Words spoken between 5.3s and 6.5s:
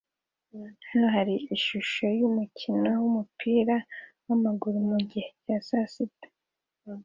cya saa sita